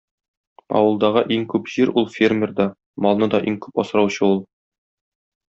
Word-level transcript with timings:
Авылдагы 0.79 1.23
иң 1.35 1.43
күп 1.51 1.69
җир 1.75 1.91
ул 2.03 2.09
фермерда, 2.15 2.67
малны 3.07 3.31
да 3.37 3.45
иң 3.53 3.61
күп 3.67 3.85
асраучы 3.85 4.27
ул. 4.33 4.39